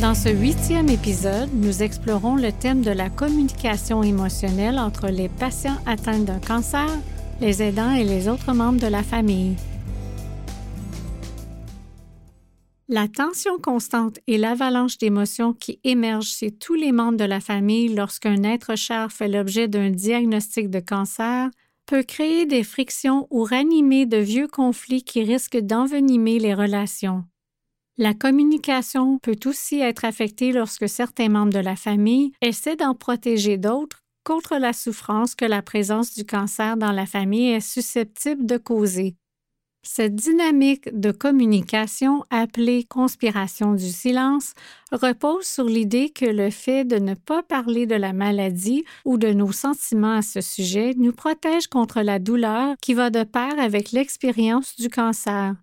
Dans 0.00 0.14
ce 0.14 0.28
huitième 0.28 0.88
épisode, 0.88 1.50
nous 1.54 1.84
explorons 1.84 2.34
le 2.34 2.50
thème 2.50 2.82
de 2.82 2.90
la 2.90 3.10
communication 3.10 4.02
émotionnelle 4.02 4.76
entre 4.76 5.06
les 5.06 5.28
patients 5.28 5.78
atteints 5.86 6.18
d'un 6.18 6.40
cancer, 6.40 6.88
les 7.40 7.62
aidants 7.62 7.94
et 7.94 8.02
les 8.02 8.26
autres 8.26 8.52
membres 8.52 8.80
de 8.80 8.88
la 8.88 9.04
famille. 9.04 9.54
La 12.88 13.06
tension 13.06 13.56
constante 13.62 14.18
et 14.26 14.36
l'avalanche 14.36 14.98
d'émotions 14.98 15.52
qui 15.52 15.78
émergent 15.84 16.26
chez 16.38 16.50
tous 16.50 16.74
les 16.74 16.90
membres 16.90 17.16
de 17.16 17.24
la 17.24 17.38
famille 17.38 17.94
lorsqu'un 17.94 18.42
être 18.42 18.76
cher 18.76 19.12
fait 19.12 19.28
l'objet 19.28 19.68
d'un 19.68 19.90
diagnostic 19.90 20.70
de 20.70 20.80
cancer 20.80 21.50
peut 21.86 22.02
créer 22.02 22.46
des 22.46 22.64
frictions 22.64 23.28
ou 23.30 23.44
ranimer 23.44 24.06
de 24.06 24.16
vieux 24.16 24.48
conflits 24.48 25.04
qui 25.04 25.22
risquent 25.22 25.60
d'envenimer 25.60 26.40
les 26.40 26.54
relations. 26.54 27.24
La 27.96 28.12
communication 28.12 29.18
peut 29.18 29.38
aussi 29.46 29.78
être 29.78 30.04
affectée 30.04 30.50
lorsque 30.50 30.88
certains 30.88 31.28
membres 31.28 31.52
de 31.52 31.60
la 31.60 31.76
famille 31.76 32.32
essaient 32.42 32.74
d'en 32.74 32.94
protéger 32.94 33.56
d'autres 33.56 34.00
contre 34.24 34.56
la 34.56 34.72
souffrance 34.72 35.36
que 35.36 35.44
la 35.44 35.62
présence 35.62 36.12
du 36.12 36.24
cancer 36.24 36.76
dans 36.76 36.90
la 36.90 37.06
famille 37.06 37.50
est 37.50 37.60
susceptible 37.60 38.46
de 38.46 38.56
causer. 38.56 39.14
Cette 39.86 40.16
dynamique 40.16 40.88
de 40.98 41.12
communication 41.12 42.24
appelée 42.30 42.84
conspiration 42.84 43.74
du 43.74 43.90
silence 43.90 44.54
repose 44.90 45.44
sur 45.44 45.64
l'idée 45.64 46.08
que 46.08 46.24
le 46.24 46.50
fait 46.50 46.84
de 46.84 46.96
ne 46.96 47.14
pas 47.14 47.42
parler 47.42 47.86
de 47.86 47.94
la 47.94 48.14
maladie 48.14 48.82
ou 49.04 49.18
de 49.18 49.28
nos 49.28 49.52
sentiments 49.52 50.16
à 50.16 50.22
ce 50.22 50.40
sujet 50.40 50.94
nous 50.96 51.12
protège 51.12 51.66
contre 51.68 52.00
la 52.00 52.18
douleur 52.18 52.74
qui 52.80 52.94
va 52.94 53.10
de 53.10 53.24
pair 53.24 53.58
avec 53.58 53.92
l'expérience 53.92 54.74
du 54.76 54.88
cancer 54.88 55.54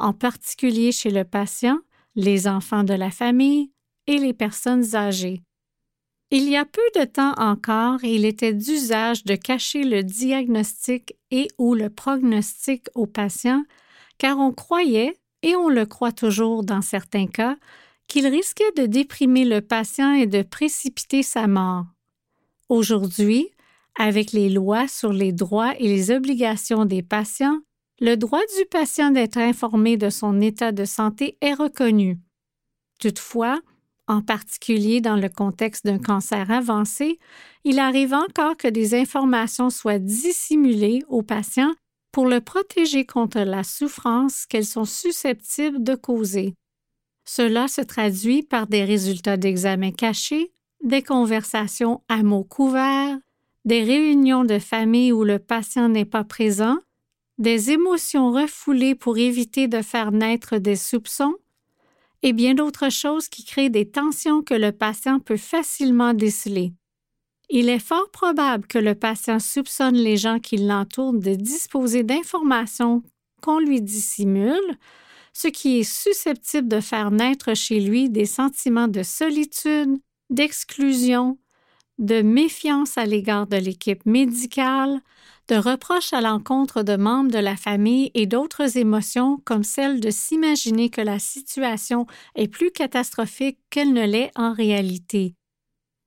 en 0.00 0.12
particulier 0.12 0.92
chez 0.92 1.10
le 1.10 1.24
patient, 1.24 1.78
les 2.16 2.48
enfants 2.48 2.84
de 2.84 2.94
la 2.94 3.10
famille 3.10 3.70
et 4.06 4.18
les 4.18 4.32
personnes 4.32 4.94
âgées. 4.94 5.42
Il 6.32 6.48
y 6.48 6.56
a 6.56 6.64
peu 6.64 7.00
de 7.00 7.04
temps 7.04 7.34
encore, 7.38 8.04
il 8.04 8.24
était 8.24 8.54
d'usage 8.54 9.24
de 9.24 9.34
cacher 9.34 9.82
le 9.82 10.04
diagnostic 10.04 11.16
et 11.30 11.48
ou 11.58 11.74
le 11.74 11.90
prognostic 11.90 12.86
aux 12.94 13.06
patients, 13.06 13.64
car 14.16 14.38
on 14.38 14.52
croyait, 14.52 15.16
et 15.42 15.56
on 15.56 15.68
le 15.68 15.86
croit 15.86 16.12
toujours 16.12 16.62
dans 16.62 16.82
certains 16.82 17.26
cas, 17.26 17.56
qu'il 18.06 18.26
risquait 18.26 18.72
de 18.76 18.86
déprimer 18.86 19.44
le 19.44 19.60
patient 19.60 20.12
et 20.12 20.26
de 20.26 20.42
précipiter 20.42 21.22
sa 21.22 21.46
mort. 21.46 21.86
Aujourd'hui, 22.68 23.48
avec 23.98 24.32
les 24.32 24.50
lois 24.50 24.86
sur 24.86 25.12
les 25.12 25.32
droits 25.32 25.74
et 25.78 25.88
les 25.88 26.10
obligations 26.10 26.84
des 26.84 27.02
patients, 27.02 27.58
le 28.00 28.16
droit 28.16 28.40
du 28.58 28.64
patient 28.64 29.10
d'être 29.10 29.36
informé 29.36 29.98
de 29.98 30.08
son 30.08 30.40
état 30.40 30.72
de 30.72 30.86
santé 30.86 31.36
est 31.42 31.52
reconnu. 31.52 32.18
Toutefois, 32.98 33.60
en 34.06 34.22
particulier 34.22 35.00
dans 35.00 35.16
le 35.16 35.28
contexte 35.28 35.84
d'un 35.84 35.98
cancer 35.98 36.50
avancé, 36.50 37.18
il 37.64 37.78
arrive 37.78 38.14
encore 38.14 38.56
que 38.56 38.68
des 38.68 38.94
informations 38.94 39.70
soient 39.70 39.98
dissimulées 39.98 41.02
aux 41.08 41.22
patients 41.22 41.74
pour 42.10 42.26
le 42.26 42.40
protéger 42.40 43.04
contre 43.04 43.40
la 43.40 43.62
souffrance 43.62 44.46
qu'elles 44.46 44.64
sont 44.64 44.86
susceptibles 44.86 45.82
de 45.84 45.94
causer. 45.94 46.54
Cela 47.24 47.68
se 47.68 47.82
traduit 47.82 48.42
par 48.42 48.66
des 48.66 48.82
résultats 48.82 49.36
d'examens 49.36 49.92
cachés, 49.92 50.52
des 50.82 51.02
conversations 51.02 52.02
à 52.08 52.22
mots 52.22 52.44
couverts, 52.44 53.18
des 53.66 53.84
réunions 53.84 54.44
de 54.44 54.58
famille 54.58 55.12
où 55.12 55.22
le 55.22 55.38
patient 55.38 55.90
n'est 55.90 56.06
pas 56.06 56.24
présent 56.24 56.78
des 57.40 57.70
émotions 57.70 58.30
refoulées 58.30 58.94
pour 58.94 59.16
éviter 59.16 59.66
de 59.66 59.80
faire 59.80 60.12
naître 60.12 60.58
des 60.58 60.76
soupçons, 60.76 61.34
et 62.22 62.34
bien 62.34 62.52
d'autres 62.52 62.90
choses 62.90 63.28
qui 63.28 63.44
créent 63.44 63.70
des 63.70 63.90
tensions 63.90 64.42
que 64.42 64.52
le 64.52 64.72
patient 64.72 65.20
peut 65.20 65.38
facilement 65.38 66.12
déceler. 66.12 66.74
Il 67.48 67.70
est 67.70 67.80
fort 67.80 68.10
probable 68.10 68.66
que 68.66 68.78
le 68.78 68.94
patient 68.94 69.40
soupçonne 69.40 69.96
les 69.96 70.18
gens 70.18 70.38
qui 70.38 70.58
l'entourent 70.58 71.14
de 71.14 71.34
disposer 71.34 72.02
d'informations 72.02 73.02
qu'on 73.40 73.58
lui 73.58 73.80
dissimule, 73.80 74.76
ce 75.32 75.48
qui 75.48 75.80
est 75.80 75.90
susceptible 75.90 76.68
de 76.68 76.80
faire 76.80 77.10
naître 77.10 77.54
chez 77.54 77.80
lui 77.80 78.10
des 78.10 78.26
sentiments 78.26 78.86
de 78.86 79.02
solitude, 79.02 79.96
d'exclusion, 80.28 81.38
de 81.98 82.20
méfiance 82.20 82.98
à 82.98 83.06
l'égard 83.06 83.46
de 83.46 83.56
l'équipe 83.56 84.04
médicale, 84.04 85.00
de 85.50 85.56
reproches 85.56 86.12
à 86.12 86.20
l'encontre 86.20 86.84
de 86.84 86.94
membres 86.94 87.32
de 87.32 87.38
la 87.38 87.56
famille 87.56 88.12
et 88.14 88.26
d'autres 88.26 88.78
émotions 88.78 89.42
comme 89.44 89.64
celle 89.64 90.00
de 90.00 90.08
s'imaginer 90.08 90.90
que 90.90 91.00
la 91.00 91.18
situation 91.18 92.06
est 92.36 92.46
plus 92.46 92.70
catastrophique 92.70 93.58
qu'elle 93.68 93.92
ne 93.92 94.06
l'est 94.06 94.30
en 94.36 94.52
réalité. 94.52 95.34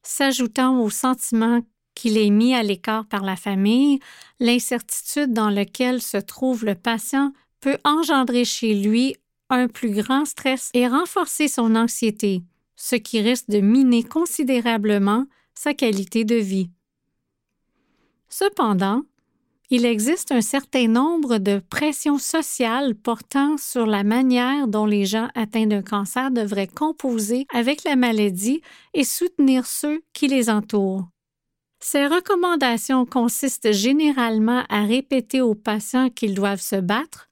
S'ajoutant 0.02 0.80
au 0.80 0.90
sentiment 0.90 1.60
qu'il 1.94 2.18
est 2.18 2.30
mis 2.30 2.56
à 2.56 2.64
l'écart 2.64 3.06
par 3.06 3.24
la 3.24 3.36
famille, 3.36 4.00
l'incertitude 4.40 5.34
dans 5.34 5.50
laquelle 5.50 6.02
se 6.02 6.18
trouve 6.18 6.64
le 6.64 6.76
patient 6.76 7.34
peut 7.60 7.78
engendrer 7.84 8.46
chez 8.46 8.74
lui 8.74 9.14
un 9.50 9.68
plus 9.68 9.92
grand 9.92 10.24
stress 10.24 10.70
et 10.74 10.88
renforcer 10.88 11.50
son 11.50 11.76
anxiété, 11.76 12.44
ce 12.78 12.96
qui 12.96 13.20
risque 13.20 13.50
de 13.50 13.60
miner 13.60 14.04
considérablement 14.04 15.26
sa 15.54 15.74
qualité 15.74 16.24
de 16.24 16.36
vie. 16.36 16.70
Cependant, 18.30 19.04
il 19.70 19.86
existe 19.86 20.32
un 20.32 20.42
certain 20.42 20.88
nombre 20.88 21.38
de 21.38 21.60
pressions 21.70 22.18
sociales 22.18 22.96
portant 22.96 23.58
sur 23.58 23.86
la 23.86 24.04
manière 24.04 24.68
dont 24.68 24.86
les 24.86 25.06
gens 25.06 25.30
atteints 25.36 25.66
d'un 25.66 25.82
cancer 25.82 26.32
devraient 26.32 26.68
composer 26.68 27.46
avec 27.54 27.84
la 27.84 27.96
maladie 27.96 28.62
et 28.94 29.04
soutenir 29.04 29.66
ceux 29.66 30.02
qui 30.14 30.28
les 30.28 30.50
entourent. 30.50 31.08
Ces 31.80 32.08
recommandations 32.08 33.06
consistent 33.06 33.74
généralement 33.74 34.64
à 34.70 34.86
répéter 34.86 35.42
aux 35.42 35.56
patients 35.56 36.10
qu'ils 36.10 36.34
doivent 36.34 36.62
se 36.62 36.78
battre, 36.78 37.30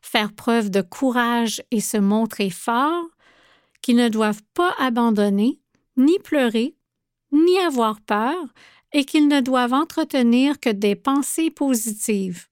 faire 0.00 0.32
preuve 0.32 0.70
de 0.70 0.80
courage 0.80 1.62
et 1.70 1.80
se 1.80 1.98
montrer 1.98 2.50
forts, 2.50 3.04
qu'ils 3.82 3.96
ne 3.96 4.08
doivent 4.08 4.42
pas 4.54 4.74
abandonner, 4.78 5.60
ni 5.96 6.18
pleurer, 6.18 6.76
ni 7.32 7.58
avoir 7.58 8.00
peur, 8.00 8.36
et 8.92 9.04
qu'ils 9.04 9.28
ne 9.28 9.40
doivent 9.40 9.72
entretenir 9.72 10.58
que 10.60 10.70
des 10.70 10.96
pensées 10.96 11.50
positives. 11.50 12.46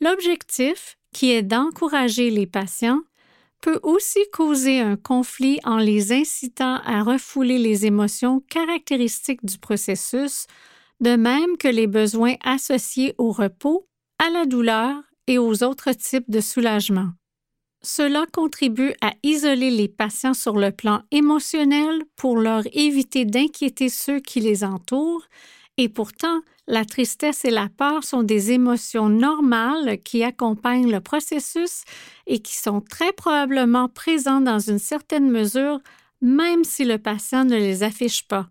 L'objectif, 0.00 0.98
qui 1.12 1.32
est 1.32 1.42
d'encourager 1.42 2.30
les 2.30 2.46
patients, 2.46 3.00
peut 3.60 3.80
aussi 3.82 4.20
causer 4.32 4.80
un 4.80 4.96
conflit 4.96 5.58
en 5.64 5.78
les 5.78 6.12
incitant 6.12 6.80
à 6.84 7.02
refouler 7.02 7.58
les 7.58 7.86
émotions 7.86 8.40
caractéristiques 8.50 9.44
du 9.44 9.58
processus, 9.58 10.46
de 11.00 11.16
même 11.16 11.56
que 11.56 11.68
les 11.68 11.86
besoins 11.86 12.34
associés 12.44 13.14
au 13.16 13.32
repos, 13.32 13.88
à 14.18 14.28
la 14.30 14.44
douleur 14.44 15.02
et 15.26 15.38
aux 15.38 15.62
autres 15.62 15.92
types 15.92 16.28
de 16.30 16.40
soulagement. 16.40 17.08
Cela 17.82 18.26
contribue 18.32 18.92
à 19.00 19.12
isoler 19.22 19.70
les 19.70 19.88
patients 19.88 20.34
sur 20.34 20.56
le 20.56 20.70
plan 20.70 21.02
émotionnel 21.10 22.02
pour 22.16 22.38
leur 22.38 22.62
éviter 22.72 23.24
d'inquiéter 23.24 23.88
ceux 23.88 24.20
qui 24.20 24.40
les 24.40 24.64
entourent, 24.64 25.26
et 25.76 25.88
pourtant, 25.88 26.40
la 26.66 26.84
tristesse 26.84 27.44
et 27.44 27.50
la 27.50 27.68
peur 27.68 28.04
sont 28.04 28.22
des 28.22 28.52
émotions 28.52 29.08
normales 29.08 29.98
qui 30.02 30.22
accompagnent 30.22 30.90
le 30.90 31.00
processus 31.00 31.82
et 32.26 32.40
qui 32.40 32.56
sont 32.56 32.80
très 32.80 33.12
probablement 33.12 33.88
présentes 33.88 34.44
dans 34.44 34.60
une 34.60 34.78
certaine 34.78 35.30
mesure, 35.30 35.80
même 36.22 36.64
si 36.64 36.84
le 36.84 36.98
patient 36.98 37.44
ne 37.44 37.56
les 37.56 37.82
affiche 37.82 38.26
pas. 38.26 38.48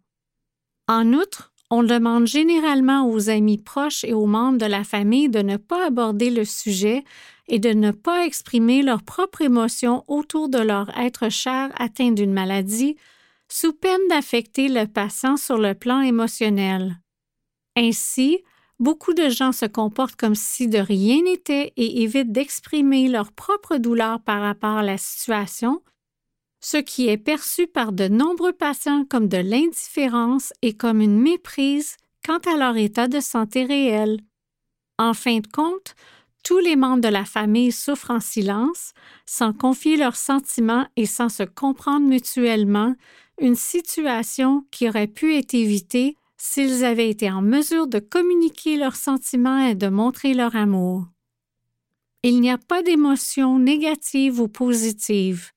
En 0.88 1.14
outre, 1.14 1.54
on 1.70 1.82
demande 1.82 2.28
généralement 2.28 3.10
aux 3.10 3.30
amis 3.30 3.58
proches 3.58 4.04
et 4.04 4.14
aux 4.14 4.28
membres 4.28 4.60
de 4.60 4.66
la 4.66 4.84
famille 4.84 5.30
de 5.30 5.40
ne 5.40 5.58
pas 5.58 5.88
aborder 5.88 6.30
le 6.30 6.46
sujet 6.46 7.04
et 7.48 7.58
de 7.58 7.70
ne 7.70 7.92
pas 7.92 8.26
exprimer 8.26 8.84
leurs 8.84 9.02
propres 9.02 9.42
émotions 9.42 10.04
autour 10.08 10.50
de 10.50 10.60
leur 10.60 10.96
être 11.00 11.30
cher 11.30 11.72
atteint 11.78 12.12
d'une 12.12 12.34
maladie, 12.34 12.96
sous 13.50 13.74
peine 13.74 14.08
d'affecter 14.10 14.68
le 14.68 14.86
patient 14.86 15.38
sur 15.38 15.58
le 15.58 15.74
plan 15.74 16.02
émotionnel. 16.02 17.00
Ainsi, 17.76 18.44
beaucoup 18.80 19.14
de 19.14 19.30
gens 19.30 19.52
se 19.52 19.66
comportent 19.66 20.16
comme 20.16 20.36
si 20.36 20.68
de 20.68 20.78
rien 20.78 21.22
n'était 21.24 21.74
et 21.78 22.04
évitent 22.04 22.32
d'exprimer 22.32 23.08
leur 23.08 23.32
propre 23.32 23.78
douleur 23.78 24.22
par 24.22 24.42
rapport 24.42 24.78
à 24.78 24.84
la 24.84 24.98
situation, 24.98 25.82
ce 26.60 26.78
qui 26.78 27.10
est 27.10 27.18
perçu 27.18 27.68
par 27.68 27.92
de 27.92 28.08
nombreux 28.08 28.54
patients 28.54 29.06
comme 29.10 29.28
de 29.28 29.38
l'indifférence 29.38 30.54
et 30.62 30.74
comme 30.74 31.02
une 31.02 31.20
méprise 31.20 31.98
quant 32.26 32.40
à 32.40 32.58
leur 32.58 32.78
état 32.78 33.08
de 33.08 33.20
santé 33.20 33.66
réel. 33.66 34.20
En 34.98 35.14
fin 35.14 35.40
de 35.40 35.48
compte, 35.48 35.96
tous 36.44 36.60
les 36.60 36.76
membres 36.76 37.02
de 37.02 37.08
la 37.08 37.26
famille 37.26 37.72
souffrent 37.72 38.12
en 38.12 38.20
silence, 38.20 38.94
sans 39.26 39.54
confier 39.54 39.98
leurs 39.98 40.16
sentiments 40.16 40.86
et 40.96 41.06
sans 41.06 41.30
se 41.30 41.44
comprendre 41.44 42.08
mutuellement, 42.08 42.96
une 43.40 43.56
situation 43.56 44.66
qui 44.70 44.88
aurait 44.88 45.08
pu 45.08 45.36
être 45.36 45.54
évitée 45.54 46.18
s'ils 46.46 46.84
avaient 46.84 47.10
été 47.10 47.32
en 47.32 47.42
mesure 47.42 47.88
de 47.88 48.00
communiquer 48.00 48.76
leurs 48.76 48.98
sentiments 48.98 49.66
et 49.66 49.76
de 49.76 49.88
montrer 49.88 50.34
leur 50.34 50.58
amour. 50.58 51.06
Il 52.22 52.42
n'y 52.42 52.52
a 52.52 52.58
pas 52.58 52.84
d'émotion 52.84 53.60
négative 53.60 54.42
ou 54.42 54.50
positive. 54.50 55.52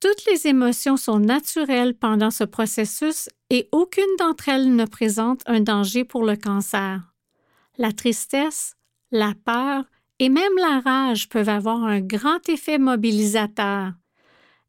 Toutes 0.00 0.24
les 0.28 0.48
émotions 0.48 0.96
sont 0.96 1.20
naturelles 1.20 1.94
pendant 1.96 2.32
ce 2.32 2.42
processus 2.42 3.28
et 3.50 3.68
aucune 3.70 4.16
d'entre 4.18 4.48
elles 4.48 4.74
ne 4.74 4.84
présente 4.84 5.42
un 5.46 5.60
danger 5.60 6.02
pour 6.02 6.24
le 6.24 6.34
cancer. 6.34 7.14
La 7.78 7.92
tristesse, 7.92 8.74
la 9.12 9.32
peur 9.44 9.84
et 10.18 10.28
même 10.28 10.56
la 10.56 10.80
rage 10.80 11.28
peuvent 11.28 11.48
avoir 11.48 11.84
un 11.84 12.00
grand 12.00 12.48
effet 12.48 12.78
mobilisateur. 12.78 13.92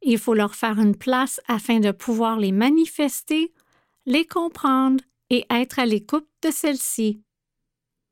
Il 0.03 0.19
faut 0.19 0.35
leur 0.35 0.53
faire 0.53 0.77
une 0.77 0.95
place 0.95 1.41
afin 1.47 1.79
de 1.79 1.89
pouvoir 1.89 2.37
les 2.37 2.51
manifester, 2.51 3.51
les 4.05 4.27
comprendre 4.27 5.03
et 5.29 5.45
être 5.49 5.79
à 5.79 5.85
l'écoute 5.85 6.27
de 6.43 6.51
celles-ci. 6.51 7.21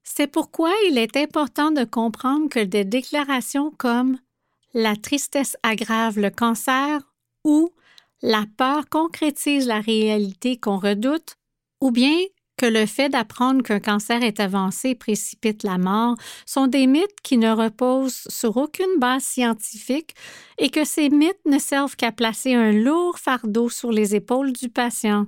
C'est 0.04 0.28
pourquoi 0.28 0.72
il 0.90 0.98
est 0.98 1.18
important 1.18 1.72
de 1.72 1.84
comprendre 1.84 2.50
que 2.50 2.64
des 2.64 2.86
déclarations 2.86 3.72
comme 3.78 4.20
la 4.74 4.96
tristesse 4.96 5.58
aggrave 5.64 6.20
le 6.20 6.30
cancer 6.30 7.02
ou 7.44 7.72
la 8.22 8.46
peur 8.58 8.90
concrétise 8.90 9.68
la 9.68 9.80
réalité 9.80 10.58
qu'on 10.58 10.78
redoute, 10.78 11.38
ou 11.82 11.92
bien 11.92 12.18
que 12.58 12.66
le 12.66 12.86
fait 12.86 13.10
d'apprendre 13.10 13.64
qu'un 13.64 13.80
cancer 13.80 14.24
est 14.24 14.40
avancé 14.40 14.96
précipite 14.96 15.64
la 15.64 15.78
mort 15.78 16.16
sont 16.46 16.68
des 16.68 16.88
mythes 16.88 17.22
qui 17.22 17.38
ne 17.38 17.52
reposent 17.52 18.24
sur 18.30 18.58
aucune 18.58 18.98
base 18.98 19.24
scientifique 19.24 20.16
et 20.58 20.70
que 20.70 20.86
ces 20.86 21.10
mythes 21.10 21.46
ne 21.46 21.60
servent 21.60 21.96
qu'à 21.96 22.12
placer 22.12 22.54
un 22.54 22.72
lourd 22.72 23.20
fardeau 23.20 23.70
sur 23.70 23.92
les 23.92 24.16
épaules 24.16 24.54
du 24.54 24.70
patient. 24.70 25.28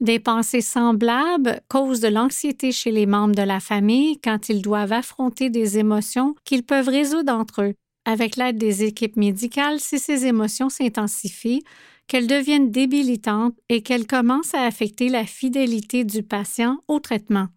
Des 0.00 0.18
pensées 0.18 0.62
semblables 0.62 1.60
causent 1.68 2.00
de 2.00 2.08
l'anxiété 2.08 2.72
chez 2.72 2.90
les 2.90 3.04
membres 3.04 3.34
de 3.34 3.42
la 3.42 3.60
famille 3.60 4.18
quand 4.18 4.48
ils 4.48 4.62
doivent 4.62 4.92
affronter 4.92 5.50
des 5.50 5.78
émotions 5.78 6.34
qu'ils 6.44 6.62
peuvent 6.62 6.88
résoudre 6.88 7.34
entre 7.34 7.62
eux, 7.62 7.74
avec 8.06 8.36
l'aide 8.36 8.56
des 8.56 8.82
équipes 8.84 9.16
médicales 9.16 9.78
si 9.78 9.98
ces 9.98 10.24
émotions 10.24 10.70
s'intensifient, 10.70 11.62
qu'elles 12.06 12.26
deviennent 12.26 12.70
débilitantes 12.70 13.54
et 13.68 13.82
qu'elles 13.82 14.06
commencent 14.06 14.54
à 14.54 14.64
affecter 14.64 15.10
la 15.10 15.26
fidélité 15.26 16.04
du 16.04 16.22
patient 16.22 16.78
au 16.88 16.98
traitement. 16.98 17.48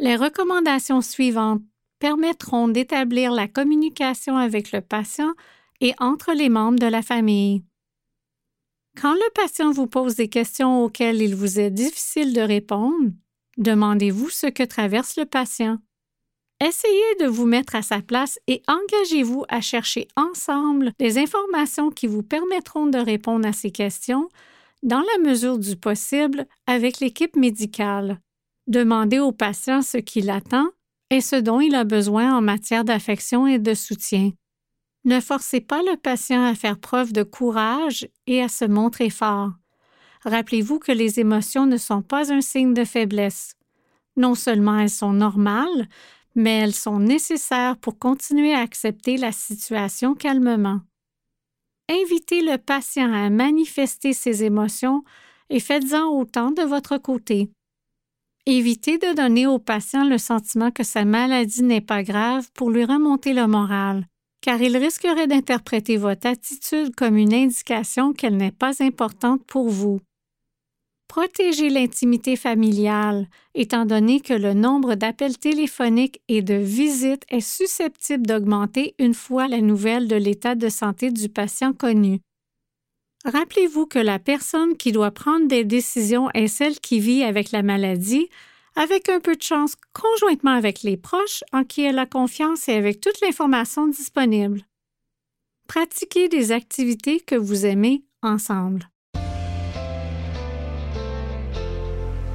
Les 0.00 0.16
recommandations 0.16 1.00
suivantes 1.00 1.62
permettront 2.00 2.66
d'établir 2.66 3.30
la 3.30 3.46
communication 3.46 4.36
avec 4.36 4.72
le 4.72 4.80
patient 4.80 5.32
et 5.80 5.94
entre 6.00 6.32
les 6.32 6.48
membres 6.48 6.78
de 6.78 6.86
la 6.86 7.02
famille. 7.02 7.62
Quand 8.96 9.14
le 9.14 9.32
patient 9.34 9.70
vous 9.70 9.86
pose 9.86 10.16
des 10.16 10.28
questions 10.28 10.84
auxquelles 10.84 11.22
il 11.22 11.34
vous 11.34 11.58
est 11.60 11.70
difficile 11.70 12.32
de 12.34 12.40
répondre, 12.40 13.10
demandez-vous 13.56 14.30
ce 14.30 14.46
que 14.46 14.62
traverse 14.62 15.16
le 15.16 15.26
patient. 15.26 15.78
Essayez 16.62 17.14
de 17.20 17.26
vous 17.26 17.46
mettre 17.46 17.74
à 17.74 17.82
sa 17.82 18.02
place 18.02 18.38
et 18.46 18.62
engagez-vous 18.68 19.44
à 19.48 19.62
chercher 19.62 20.08
ensemble 20.16 20.92
des 20.98 21.16
informations 21.16 21.90
qui 21.90 22.06
vous 22.06 22.22
permettront 22.22 22.86
de 22.86 22.98
répondre 22.98 23.48
à 23.48 23.52
ces 23.54 23.70
questions 23.70 24.28
dans 24.82 25.00
la 25.00 25.30
mesure 25.30 25.58
du 25.58 25.76
possible 25.76 26.46
avec 26.66 27.00
l'équipe 27.00 27.36
médicale. 27.36 28.20
Demandez 28.66 29.18
au 29.18 29.32
patient 29.32 29.80
ce 29.80 29.96
qu'il 29.96 30.28
attend 30.28 30.68
et 31.08 31.22
ce 31.22 31.36
dont 31.36 31.60
il 31.60 31.74
a 31.74 31.84
besoin 31.84 32.36
en 32.36 32.42
matière 32.42 32.84
d'affection 32.84 33.46
et 33.46 33.58
de 33.58 33.72
soutien. 33.72 34.32
Ne 35.04 35.20
forcez 35.20 35.60
pas 35.60 35.82
le 35.82 35.96
patient 35.96 36.44
à 36.44 36.54
faire 36.54 36.78
preuve 36.78 37.12
de 37.12 37.22
courage 37.22 38.06
et 38.26 38.42
à 38.42 38.48
se 38.48 38.66
montrer 38.66 39.08
fort. 39.08 39.52
Rappelez-vous 40.24 40.78
que 40.78 40.92
les 40.92 41.18
émotions 41.20 41.64
ne 41.64 41.78
sont 41.78 42.02
pas 42.02 42.32
un 42.32 42.42
signe 42.42 42.74
de 42.74 42.84
faiblesse. 42.84 43.54
Non 44.16 44.34
seulement 44.34 44.78
elles 44.78 44.90
sont 44.90 45.14
normales, 45.14 45.88
mais 46.34 46.58
elles 46.58 46.74
sont 46.74 46.98
nécessaires 46.98 47.78
pour 47.78 47.98
continuer 47.98 48.52
à 48.52 48.60
accepter 48.60 49.16
la 49.16 49.32
situation 49.32 50.14
calmement. 50.14 50.80
Invitez 51.88 52.42
le 52.42 52.58
patient 52.58 53.12
à 53.12 53.30
manifester 53.30 54.12
ses 54.12 54.44
émotions 54.44 55.02
et 55.48 55.60
faites-en 55.60 56.08
autant 56.08 56.50
de 56.50 56.62
votre 56.62 56.98
côté. 56.98 57.50
Évitez 58.44 58.98
de 58.98 59.14
donner 59.14 59.46
au 59.46 59.58
patient 59.58 60.04
le 60.04 60.18
sentiment 60.18 60.70
que 60.70 60.84
sa 60.84 61.06
maladie 61.06 61.62
n'est 61.62 61.80
pas 61.80 62.02
grave 62.02 62.50
pour 62.52 62.70
lui 62.70 62.84
remonter 62.84 63.32
le 63.32 63.46
moral 63.46 64.06
car 64.40 64.60
il 64.60 64.76
risquerait 64.76 65.26
d'interpréter 65.26 65.96
votre 65.96 66.26
attitude 66.26 66.94
comme 66.94 67.16
une 67.16 67.34
indication 67.34 68.12
qu'elle 68.12 68.36
n'est 68.36 68.50
pas 68.50 68.82
importante 68.82 69.44
pour 69.44 69.68
vous. 69.68 70.00
Protégez 71.08 71.70
l'intimité 71.70 72.36
familiale, 72.36 73.26
étant 73.54 73.84
donné 73.84 74.20
que 74.20 74.32
le 74.32 74.54
nombre 74.54 74.94
d'appels 74.94 75.38
téléphoniques 75.38 76.20
et 76.28 76.40
de 76.40 76.54
visites 76.54 77.24
est 77.28 77.40
susceptible 77.40 78.26
d'augmenter 78.26 78.94
une 79.00 79.14
fois 79.14 79.48
la 79.48 79.60
nouvelle 79.60 80.06
de 80.06 80.14
l'état 80.14 80.54
de 80.54 80.68
santé 80.68 81.10
du 81.10 81.28
patient 81.28 81.72
connue. 81.72 82.20
Rappelez-vous 83.24 83.86
que 83.86 83.98
la 83.98 84.20
personne 84.20 84.76
qui 84.76 84.92
doit 84.92 85.10
prendre 85.10 85.48
des 85.48 85.64
décisions 85.64 86.30
est 86.30 86.46
celle 86.46 86.78
qui 86.78 87.00
vit 87.00 87.24
avec 87.24 87.50
la 87.50 87.62
maladie, 87.62 88.28
avec 88.76 89.08
un 89.08 89.20
peu 89.20 89.36
de 89.36 89.42
chance 89.42 89.74
conjointement 89.92 90.54
avec 90.54 90.82
les 90.82 90.96
proches 90.96 91.44
en 91.52 91.64
qui 91.64 91.82
elle 91.82 91.98
a 91.98 92.06
confiance 92.06 92.68
et 92.68 92.74
avec 92.74 93.00
toute 93.00 93.20
l'information 93.20 93.86
disponible. 93.88 94.62
Pratiquez 95.68 96.28
des 96.28 96.52
activités 96.52 97.20
que 97.20 97.36
vous 97.36 97.66
aimez 97.66 98.02
ensemble. 98.22 98.88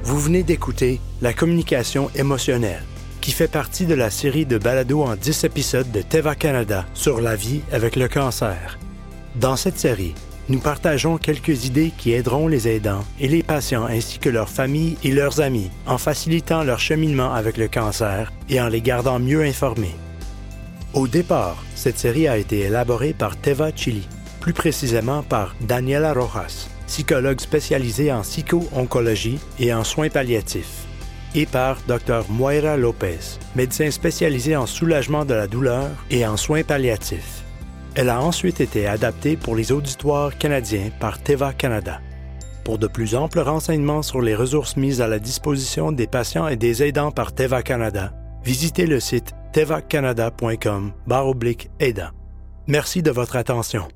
Vous 0.02 0.20
venez 0.20 0.42
d'écouter 0.42 1.00
La 1.20 1.32
communication 1.32 2.10
émotionnelle, 2.14 2.84
qui 3.20 3.32
fait 3.32 3.50
partie 3.50 3.86
de 3.86 3.94
la 3.94 4.08
série 4.08 4.46
de 4.46 4.56
balados 4.56 5.02
en 5.02 5.16
10 5.16 5.44
épisodes 5.44 5.90
de 5.90 6.00
Teva 6.00 6.36
Canada 6.36 6.86
sur 6.94 7.20
la 7.20 7.34
vie 7.34 7.60
avec 7.72 7.96
le 7.96 8.08
cancer. 8.08 8.78
Dans 9.34 9.56
cette 9.56 9.78
série, 9.78 10.14
nous 10.48 10.60
partageons 10.60 11.18
quelques 11.18 11.64
idées 11.64 11.92
qui 11.96 12.12
aideront 12.12 12.46
les 12.46 12.68
aidants 12.68 13.04
et 13.18 13.28
les 13.28 13.42
patients 13.42 13.84
ainsi 13.84 14.18
que 14.18 14.28
leurs 14.28 14.48
familles 14.48 14.96
et 15.02 15.10
leurs 15.10 15.40
amis 15.40 15.70
en 15.86 15.98
facilitant 15.98 16.62
leur 16.62 16.78
cheminement 16.78 17.34
avec 17.34 17.56
le 17.56 17.68
cancer 17.68 18.32
et 18.48 18.60
en 18.60 18.68
les 18.68 18.80
gardant 18.80 19.18
mieux 19.18 19.42
informés. 19.42 19.96
Au 20.94 21.08
départ, 21.08 21.64
cette 21.74 21.98
série 21.98 22.28
a 22.28 22.38
été 22.38 22.60
élaborée 22.60 23.12
par 23.12 23.36
Teva 23.36 23.70
Chili, 23.74 24.08
plus 24.40 24.52
précisément 24.52 25.22
par 25.22 25.56
Daniela 25.60 26.12
Rojas, 26.12 26.68
psychologue 26.86 27.40
spécialisée 27.40 28.12
en 28.12 28.22
psycho-oncologie 28.22 29.40
et 29.58 29.74
en 29.74 29.84
soins 29.84 30.08
palliatifs, 30.08 30.86
et 31.34 31.46
par 31.46 31.78
Dr 31.88 32.24
Moira 32.30 32.76
Lopez, 32.76 33.38
médecin 33.56 33.90
spécialisé 33.90 34.56
en 34.56 34.66
soulagement 34.66 35.24
de 35.24 35.34
la 35.34 35.48
douleur 35.48 35.90
et 36.10 36.24
en 36.24 36.36
soins 36.36 36.62
palliatifs. 36.62 37.45
Elle 37.96 38.10
a 38.10 38.20
ensuite 38.20 38.60
été 38.60 38.86
adaptée 38.86 39.38
pour 39.38 39.56
les 39.56 39.72
auditoires 39.72 40.36
canadiens 40.36 40.90
par 41.00 41.18
Teva 41.18 41.54
Canada. 41.54 42.02
Pour 42.62 42.78
de 42.78 42.86
plus 42.86 43.14
amples 43.14 43.40
renseignements 43.40 44.02
sur 44.02 44.20
les 44.20 44.34
ressources 44.34 44.76
mises 44.76 45.00
à 45.00 45.08
la 45.08 45.18
disposition 45.18 45.92
des 45.92 46.06
patients 46.06 46.46
et 46.46 46.56
des 46.56 46.82
aidants 46.82 47.10
par 47.10 47.32
Teva 47.32 47.62
Canada, 47.62 48.12
visitez 48.44 48.86
le 48.86 49.00
site 49.00 49.34
tevacanada.com 49.52 50.92
aidant. 51.80 52.10
Merci 52.66 53.02
de 53.02 53.10
votre 53.10 53.36
attention. 53.36 53.88